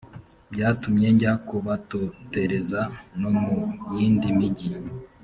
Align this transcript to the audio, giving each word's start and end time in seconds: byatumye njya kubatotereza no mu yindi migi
byatumye 0.53 1.07
njya 1.15 1.33
kubatotereza 1.47 2.81
no 3.19 3.29
mu 3.39 3.53
yindi 3.97 4.27
migi 4.37 4.71